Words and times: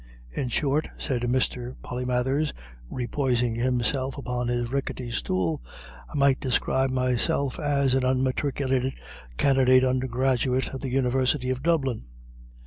In 0.31 0.49
short," 0.49 0.89
said 0.97 1.21
Mr. 1.21 1.75
Polymathers, 1.83 2.53
re 2.89 3.05
poising 3.05 3.53
himself 3.53 4.17
upon 4.17 4.47
his 4.47 4.71
rickety 4.71 5.11
stool, 5.11 5.61
"I 6.11 6.17
might 6.17 6.39
describe 6.39 6.89
myself 6.89 7.59
as 7.59 7.93
an 7.93 8.03
unmatriculated 8.03 8.95
candidate 9.37 9.83
undergraduate 9.85 10.69
of 10.73 10.81
the 10.81 10.89
University 10.89 11.51
of 11.51 11.61
Dublin." 11.61 12.05